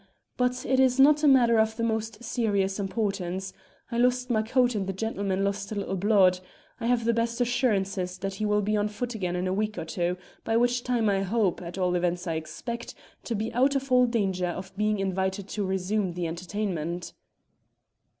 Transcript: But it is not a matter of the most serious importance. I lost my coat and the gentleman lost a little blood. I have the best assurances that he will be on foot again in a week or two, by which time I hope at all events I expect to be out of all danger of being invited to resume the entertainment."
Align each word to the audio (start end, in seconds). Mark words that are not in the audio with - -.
But 0.35 0.65
it 0.65 0.79
is 0.79 0.99
not 0.99 1.21
a 1.23 1.27
matter 1.27 1.59
of 1.59 1.77
the 1.77 1.83
most 1.83 2.23
serious 2.23 2.79
importance. 2.79 3.53
I 3.91 3.99
lost 3.99 4.31
my 4.31 4.41
coat 4.41 4.73
and 4.73 4.87
the 4.87 4.93
gentleman 4.93 5.43
lost 5.43 5.71
a 5.71 5.75
little 5.75 5.95
blood. 5.95 6.39
I 6.79 6.87
have 6.87 7.05
the 7.05 7.13
best 7.13 7.39
assurances 7.39 8.17
that 8.17 8.33
he 8.33 8.45
will 8.47 8.63
be 8.63 8.75
on 8.75 8.87
foot 8.87 9.13
again 9.13 9.35
in 9.35 9.45
a 9.45 9.53
week 9.53 9.77
or 9.77 9.85
two, 9.85 10.17
by 10.43 10.57
which 10.57 10.81
time 10.81 11.07
I 11.07 11.21
hope 11.21 11.61
at 11.61 11.77
all 11.77 11.93
events 11.93 12.25
I 12.25 12.33
expect 12.33 12.95
to 13.25 13.35
be 13.35 13.53
out 13.53 13.75
of 13.75 13.91
all 13.91 14.07
danger 14.07 14.47
of 14.47 14.75
being 14.75 14.97
invited 14.97 15.47
to 15.49 15.63
resume 15.67 16.13
the 16.13 16.25
entertainment." 16.25 17.13